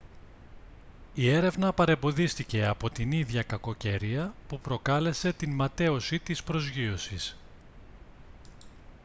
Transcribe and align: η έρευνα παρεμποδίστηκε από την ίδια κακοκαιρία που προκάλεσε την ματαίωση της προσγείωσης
η 1.13 1.29
έρευνα 1.29 1.73
παρεμποδίστηκε 1.73 2.65
από 2.65 2.89
την 2.89 3.11
ίδια 3.11 3.43
κακοκαιρία 3.43 4.33
που 4.47 4.59
προκάλεσε 4.59 5.33
την 5.33 5.51
ματαίωση 5.51 6.19
της 6.19 6.43
προσγείωσης 6.43 7.35